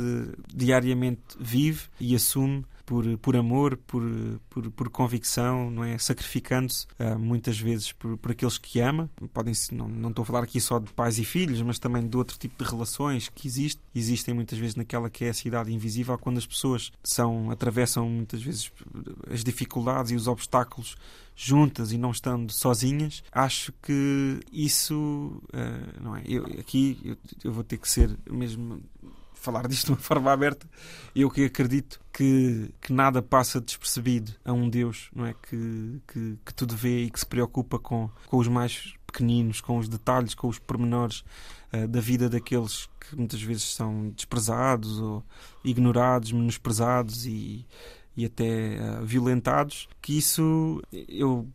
[0.54, 4.02] diariamente vive e assume por, por amor, por,
[4.48, 5.98] por, por convicção, não é?
[5.98, 9.10] Sacrificando-se uh, muitas vezes por, por aqueles que ama.
[9.34, 12.16] Podem não, não estou a falar aqui só de pais e filhos, mas também de
[12.16, 16.16] outro tipo de relações que existe, existem muitas vezes naquela que é a cidade invisível,
[16.16, 18.72] quando as pessoas são atravessam muitas vezes
[19.30, 20.96] as dificuldades e os obstáculos
[21.40, 26.22] juntas e não estando sozinhas, acho que isso uh, não é.
[26.26, 28.82] Eu, aqui eu, eu, vou ter que ser mesmo
[29.34, 30.68] falar disto de uma forma aberta,
[31.14, 36.38] eu que acredito que, que nada passa despercebido a um Deus não é que, que,
[36.44, 40.34] que tudo vê e que se preocupa com, com os mais pequeninos, com os detalhes,
[40.34, 41.22] com os pormenores
[41.72, 45.24] uh, da vida daqueles que muitas vezes são desprezados ou
[45.64, 47.64] ignorados, menosprezados e,
[48.18, 51.46] e até uh, violentados, que isso eu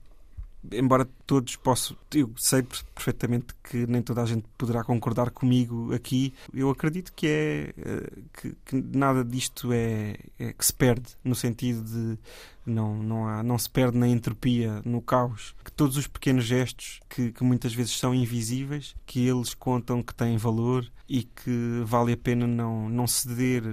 [0.71, 6.33] embora todos possam, eu sei perfeitamente que nem toda a gente poderá concordar comigo aqui,
[6.53, 11.35] eu acredito que é eh, que, que nada disto é, é, que se perde, no
[11.35, 12.17] sentido de
[12.65, 17.01] não, não, há, não se perde na entropia, no caos, que todos os pequenos gestos
[17.09, 22.13] que, que muitas vezes são invisíveis, que eles contam que têm valor e que vale
[22.13, 23.63] a pena não, não ceder,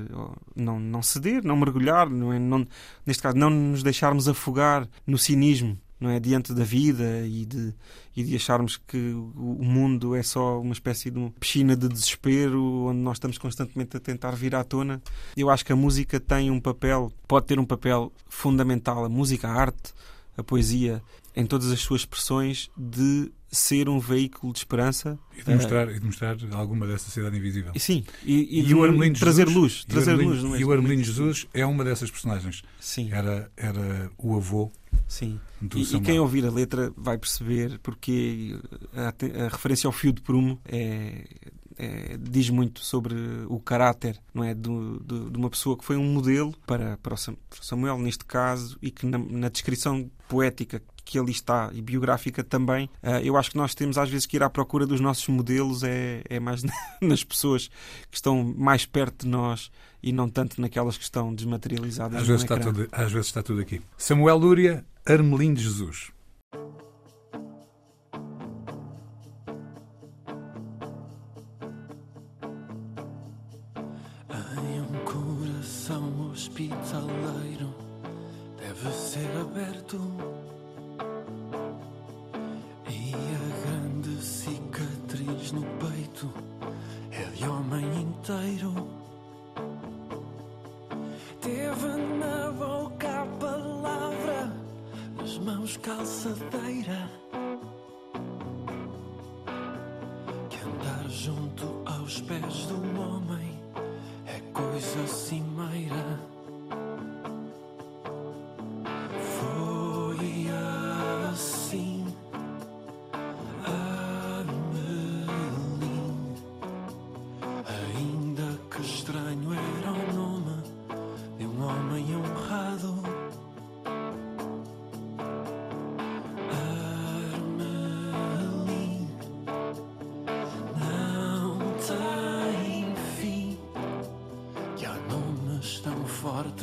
[0.56, 2.66] não, não ceder, não mergulhar, não, é, não,
[3.06, 7.74] neste caso, não nos deixarmos afogar no cinismo não é diante da vida e de,
[8.16, 12.86] e de acharmos que o mundo é só uma espécie de uma piscina de desespero
[12.86, 15.02] onde nós estamos constantemente a tentar vir à tona.
[15.36, 19.48] Eu acho que a música tem um papel, pode ter um papel fundamental, a música,
[19.48, 19.92] a arte,
[20.36, 21.02] a poesia
[21.34, 25.90] em todas as suas expressões de ser um veículo de esperança e de mostrar, uh,
[25.90, 27.72] e de mostrar alguma dessa sociedade invisível.
[27.76, 29.84] Sim, e, e, e de, o Armelino trazer Jesus, luz.
[29.84, 32.62] Trazer Armelino, luz e o Armelino Jesus é uma dessas personagens.
[32.78, 33.10] Sim.
[33.12, 34.70] Era, era o avô.
[35.08, 35.40] Sim.
[35.74, 38.56] E, e, quem ouvir a letra vai perceber porque
[38.94, 39.08] a,
[39.46, 41.26] a referência ao fio de prumo é,
[41.80, 43.14] é, diz muito sobre
[43.48, 47.14] o caráter não é, do, de, de, uma pessoa que foi um modelo para, para
[47.14, 47.18] o
[47.62, 52.84] Samuel, neste caso, e que na, na descrição poética que ali está e biográfica também,
[53.02, 55.82] uh, eu acho que nós temos às vezes que ir à procura dos nossos modelos,
[55.82, 56.62] é, é mais
[57.00, 57.68] nas pessoas
[58.10, 59.70] que estão mais perto de nós
[60.02, 62.20] e não tanto naquelas que estão desmaterializadas.
[62.20, 63.80] Às, vezes está, tudo, às vezes está tudo aqui.
[63.96, 66.12] Samuel Lúria, Armelino de Jesus.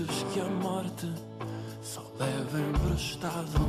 [0.03, 1.11] Que a morte
[1.81, 3.59] só leva emprestado.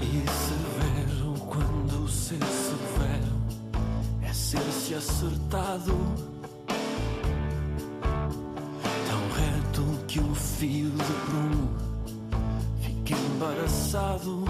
[0.00, 3.34] E severo quando ser severo
[4.22, 5.92] é ser-se acertado.
[9.08, 11.70] Tão reto que o fio de prumo
[12.80, 14.44] fica embaraçado.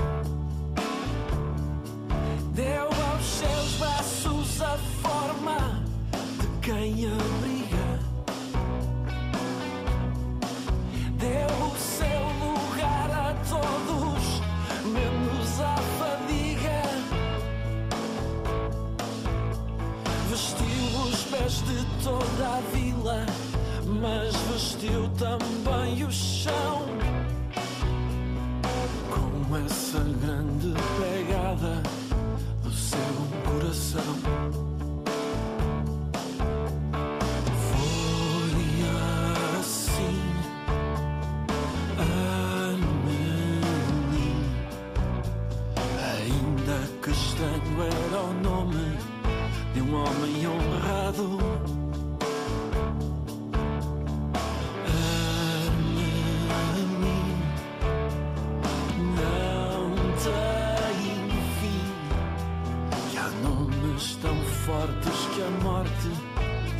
[63.44, 66.10] Nomes tão fortes que a morte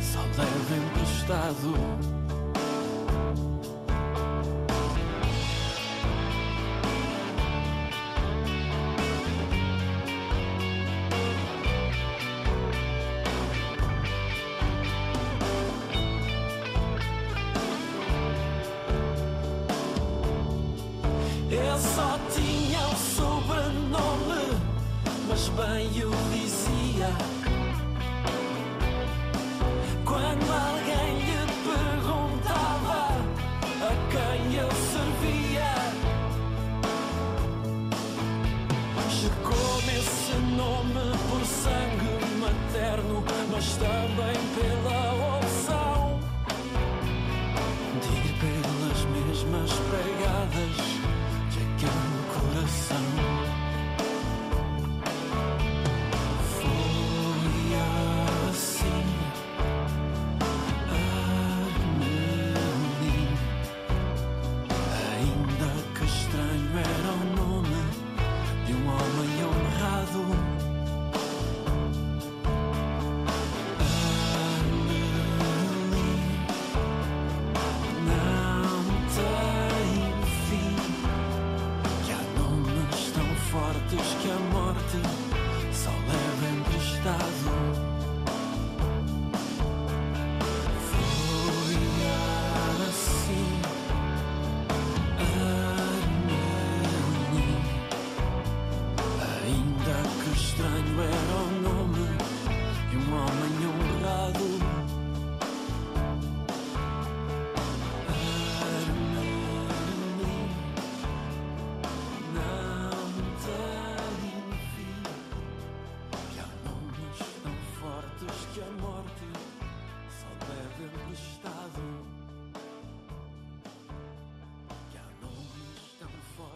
[0.01, 2.24] só leva emprestado.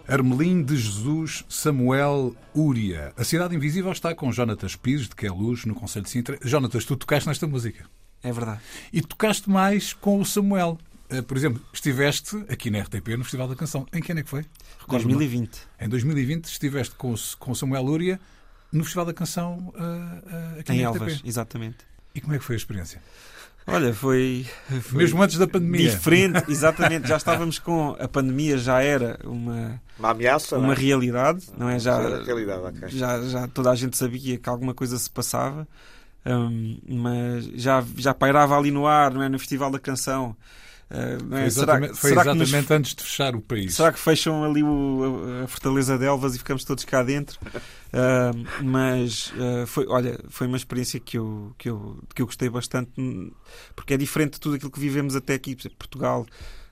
[0.10, 3.14] Armelim de Jesus Samuel Úria.
[3.16, 6.39] A Cidade Invisível está com Jonatas Pires, de Queluz, no Conselho de Sintra.
[6.43, 7.86] Jonatas, tu tocaste nesta música.
[8.24, 8.60] É verdade.
[8.91, 10.78] E tocaste mais com o Samuel.
[11.10, 13.86] Eh, Por exemplo, estiveste aqui na RTP no Festival da Canção.
[13.93, 14.45] Em que ano é que foi?
[14.80, 15.14] Recordo-me.
[15.14, 15.60] 2020.
[15.80, 18.20] Em 2020 estiveste com o, Samuel Úria
[18.72, 20.24] no Festival da Canção eh,
[20.55, 21.28] eh, aqui Em na Elvas, RTP.
[21.28, 21.78] exatamente.
[22.16, 23.01] E como é que foi a experiência?
[23.74, 24.46] Olha, foi,
[24.82, 25.90] foi Mesmo antes da pandemia.
[25.90, 27.08] diferente, exatamente.
[27.08, 30.76] Já estávamos com a pandemia, já era uma, Uma ameaça, uma não é?
[30.76, 31.80] realidade, não é?
[31.80, 32.88] Já, realidade, ok.
[32.90, 35.68] já, já toda a gente sabia que alguma coisa se passava,
[36.26, 39.30] hum, mas já, já pairava ali no ar, não é?
[39.30, 40.36] No Festival da Canção.
[40.92, 41.50] Uh, Foi é?
[41.50, 43.76] Será, exatamente, foi será que nos- exatamente antes de fechar o país.
[43.76, 47.40] Será que fecham ali o- a, a Fortaleza de Elvas e ficamos todos cá dentro?
[47.94, 48.32] Ah,
[48.64, 52.92] mas ah, foi, olha, foi uma experiência que eu, que, eu, que eu gostei bastante,
[53.76, 55.56] porque é diferente de tudo aquilo que vivemos até aqui.
[55.78, 56.26] Portugal,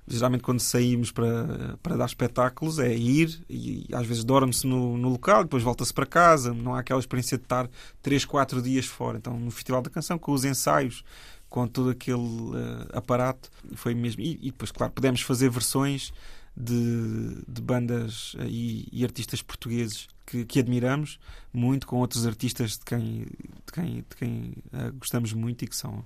[0.07, 5.09] geralmente quando saímos para, para dar espetáculos, é ir e às vezes dorme-se no, no
[5.09, 6.53] local, depois volta-se para casa.
[6.55, 7.69] Não há aquela experiência de estar
[8.01, 9.17] 3, 4 dias fora.
[9.17, 11.03] Então, no Festival da Canção, com os ensaios,
[11.49, 14.21] com todo aquele ah, aparato, foi mesmo.
[14.21, 16.13] E, e depois, claro, pudemos fazer versões
[16.57, 21.19] de, de bandas eh, e, e artistas portugueses que, que admiramos
[21.53, 25.75] muito, com outros artistas de quem, de quem, de quem eh, gostamos muito e que
[25.75, 26.03] são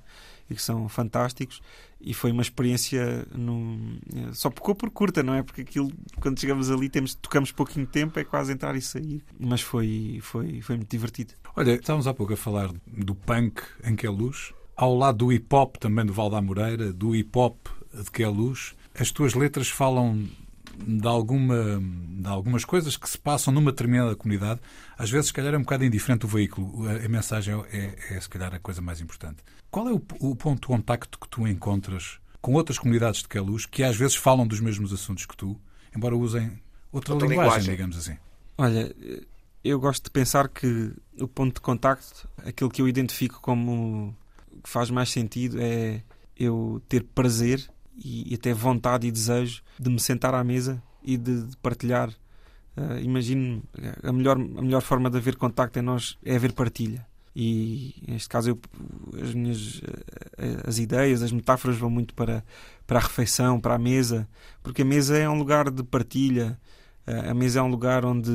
[0.50, 1.62] e que são fantásticos
[2.02, 5.42] e foi uma experiência eh, só ficou por curta, não é?
[5.42, 5.90] Porque aquilo
[6.20, 10.62] quando chegamos ali temos, tocamos pouquinho tempo, é quase entrar e sair, mas foi, foi,
[10.62, 11.34] foi muito divertido.
[11.56, 15.32] Olha, estávamos há pouco a falar do punk em que é luz, ao lado do
[15.32, 18.74] hip hop também do Val da Moreira, do hip hop de que é luz.
[19.00, 20.28] As tuas letras falam
[20.76, 21.80] de, alguma,
[22.20, 24.60] de algumas coisas que se passam numa determinada comunidade.
[24.98, 26.88] Às vezes, se calhar, é um bocado indiferente o veículo.
[26.90, 29.44] A, a mensagem é, é, se calhar, a coisa mais importante.
[29.70, 33.38] Qual é o, o ponto de contacto que tu encontras com outras comunidades de que
[33.38, 35.56] é luz que às vezes falam dos mesmos assuntos que tu,
[35.96, 36.60] embora usem
[36.92, 37.72] outra, Outra linguagem, linguagem.
[37.72, 38.18] digamos assim?
[38.58, 38.96] Olha,
[39.64, 44.16] eu gosto de pensar que o ponto de contacto, aquilo que eu identifico como
[44.62, 46.04] que faz mais sentido é
[46.38, 51.18] eu ter prazer e, e até vontade e desejo de me sentar à mesa e
[51.18, 52.10] de, de partilhar.
[52.78, 53.64] Uh, imagino
[54.02, 57.06] a melhor, a melhor forma de haver contacto é nós é haver partilha.
[57.36, 58.60] E neste caso eu,
[59.22, 59.82] as minhas
[60.38, 62.44] eh, as ideias, as metáforas vão muito para,
[62.86, 64.28] para a refeição, para a mesa,
[64.62, 66.60] porque a mesa é um lugar de partilha,
[67.06, 68.32] a mesa é um lugar onde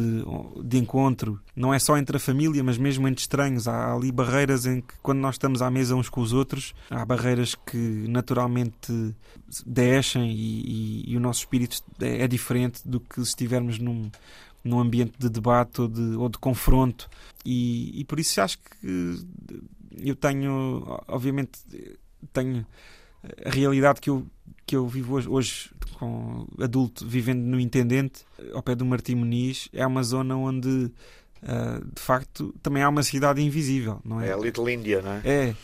[0.65, 3.69] de encontro, não é só entre a família, mas mesmo entre estranhos.
[3.69, 7.05] Há ali barreiras em que, quando nós estamos à mesa uns com os outros, há
[7.05, 7.77] barreiras que
[8.09, 9.15] naturalmente
[9.65, 14.11] deixam e, e, e o nosso espírito é, é diferente do que se estivermos num,
[14.65, 17.09] num ambiente de debate ou de, ou de confronto.
[17.45, 19.25] E, e por isso acho que
[20.03, 21.61] eu tenho, obviamente,
[22.33, 22.67] tenho
[23.45, 24.27] a realidade que eu,
[24.67, 29.69] que eu vivo hoje, hoje com adulto, vivendo no Intendente, ao pé do Martim Muniz,
[29.73, 34.29] é uma zona onde, uh, de facto, também há uma cidade invisível, não é?
[34.29, 35.21] É a Little India, não é?
[35.25, 35.55] É.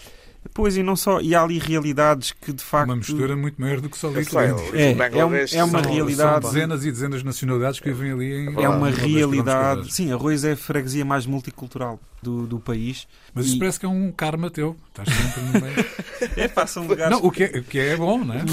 [0.54, 1.20] Pois, e não só.
[1.20, 2.88] E há ali realidades que, de facto.
[2.90, 4.72] Uma mistura muito maior do que só Eu Little sei, India.
[4.72, 6.42] o É, Bangladesh é um- é uma são- realidade.
[6.44, 8.62] São dezenas e dezenas de nacionalidades que vivem ali em.
[8.62, 9.92] É uma dois quilómetros realidade.
[9.94, 13.06] Sim, Arroz é a freguesia mais multicultural do, do país.
[13.32, 14.76] Mas isso E- parece que é um karma teu.
[14.88, 15.86] Estás sempre no meio.
[16.36, 18.44] É, passam lugares Não, o que é, o que é bom, não é?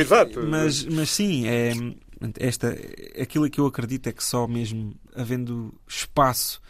[0.00, 0.42] exato.
[0.46, 1.72] Mas, mas sim, é,
[2.38, 2.76] esta,
[3.20, 6.60] aquilo que eu acredito é que só mesmo havendo espaço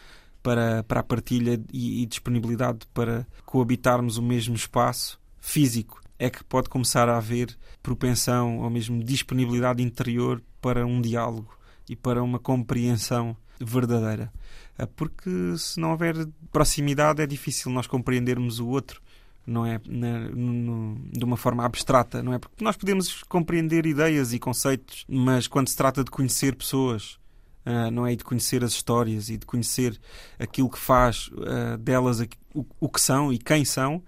[0.45, 6.45] para, para a partilha e, e disponibilidade para coabitarmos o mesmo espaço físico é que
[6.45, 11.57] pode começar a haver propensão ou mesmo disponibilidade interior para um diálogo
[11.89, 14.33] e para uma compreensão verdadeira.
[14.79, 16.15] Ah, Porque se não houver
[16.53, 19.03] proximidade é difícil nós compreendermos o outro
[19.47, 22.39] não é na- no- de uma forma abstrata, não é?
[22.39, 27.19] Porque nós podemos compreender ideias e conceitos, mas quando se trata de conhecer pessoas,
[27.65, 28.13] ah, não é?
[28.13, 29.99] E de conhecer as histórias e de conhecer
[30.39, 32.21] aquilo que faz ah, delas
[32.55, 34.03] o, o que são e quem são,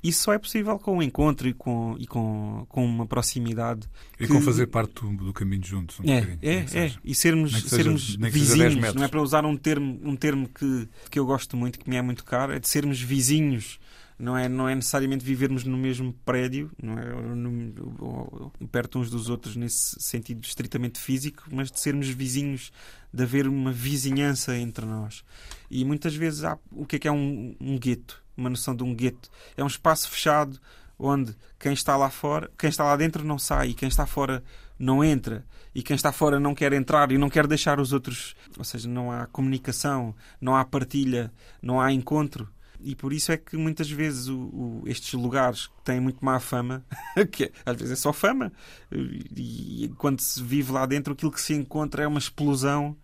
[0.00, 3.88] isso só é possível com o encontro e com, e com, com uma proximidade.
[4.20, 5.98] E que- com fazer parte do, do caminho juntos.
[5.98, 6.66] Um É, é, é.
[6.68, 6.98] seja.
[7.04, 9.98] E sermos, seja- sermos nem que seja 10 vizinhos, não é para usar um termo,
[10.04, 13.00] um termo que, que eu gosto muito, que me é muito caro, é de sermos
[13.00, 13.80] vizinhos.
[14.20, 17.04] Não é, não é necessariamente vivermos no mesmo prédio, não é?
[17.36, 22.72] No- perto uns dos outros nesse sentido estritamente físico, mas de sermos vizinhos,
[23.12, 25.24] de haver uma vizinhança entre nós.
[25.70, 28.82] E muitas vezes há o que é que é um, um gueto, uma noção de
[28.82, 29.30] um gueto.
[29.56, 30.60] É um espaço fechado
[30.98, 34.42] onde quem está lá fora, quem está lá dentro não sai, e quem está fora
[34.78, 35.44] não entra,
[35.74, 38.88] e quem está fora não quer entrar e não quer deixar os outros, ou seja,
[38.88, 41.32] não há comunicação, não há partilha,
[41.62, 42.48] não há encontro.
[42.80, 46.38] E por isso é que muitas vezes o, o, estes lugares que têm muito má
[46.38, 46.84] fama,
[47.30, 48.52] que às vezes é só fama,
[48.90, 52.96] e, e quando se vive lá dentro, aquilo que se encontra é uma explosão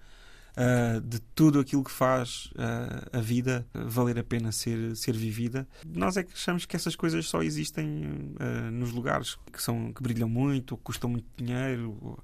[0.57, 5.67] uh, de tudo aquilo que faz uh, a vida valer a pena ser, ser vivida.
[5.87, 10.03] Nós é que achamos que essas coisas só existem uh, nos lugares que, são, que
[10.03, 12.19] brilham muito, ou custam muito dinheiro, ou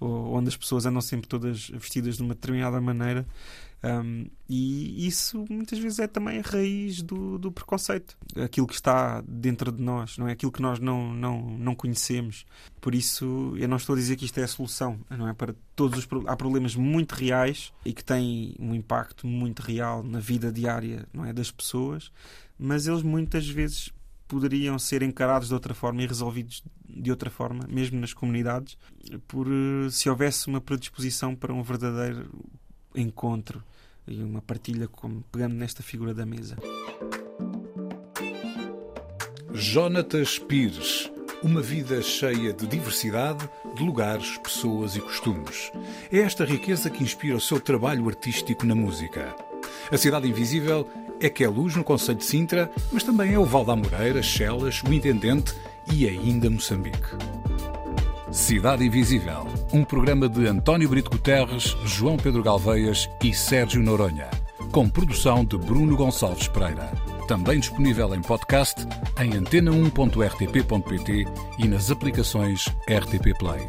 [0.00, 3.26] onde as pessoas andam sempre todas vestidas de uma determinada maneira.
[3.82, 9.22] Um, e isso muitas vezes é também a raiz do, do preconceito, aquilo que está
[9.26, 12.44] dentro de nós, não é aquilo que nós não, não, não conhecemos.
[12.78, 15.54] Por isso, eu não estou a dizer que isto é a solução, não é para
[15.74, 20.52] todos os há problemas muito reais e que têm um impacto muito real na vida
[20.52, 22.12] diária, não é das pessoas,
[22.58, 23.90] mas eles muitas vezes
[24.30, 28.78] poderiam ser encarados de outra forma e resolvidos de outra forma, mesmo nas comunidades,
[29.26, 32.30] por eh, se houvesse uma predisposição para um verdadeiro
[32.94, 33.60] encontro
[34.06, 36.56] e uma partilha, como pegando nesta figura da mesa.
[39.52, 41.10] Jonatas Pires.
[41.42, 45.72] Uma vida cheia de diversidade, de lugares, pessoas e costumes.
[46.12, 49.49] É esta riqueza que inspira o seu trabalho artístico na música.
[49.90, 50.86] A Cidade Invisível
[51.20, 54.22] é que é luz no Conselho de Sintra, mas também é o Val da Moreira,
[54.22, 55.52] Chelas, o Intendente
[55.92, 57.16] e ainda Moçambique.
[58.30, 64.30] Cidade Invisível, um programa de António Brito Guterres, João Pedro Galveias e Sérgio Noronha,
[64.70, 66.92] com produção de Bruno Gonçalves Pereira.
[67.26, 68.86] Também disponível em podcast
[69.20, 71.24] em antena1.rtp.pt
[71.58, 73.68] e nas aplicações RTP Play.